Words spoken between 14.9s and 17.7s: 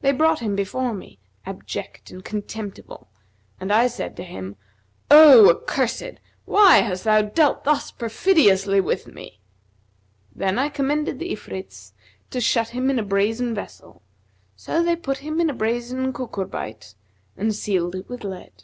put him in a brazen cucurbite and